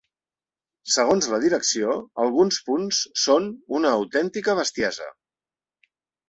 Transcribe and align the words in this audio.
Segons 0.93 1.27
la 1.33 1.39
direcció, 1.43 1.97
alguns 2.23 2.57
punts 2.69 3.03
són 3.25 3.47
una 3.81 3.93
‘autèntica 3.99 4.57
bestiesa’. 4.63 5.11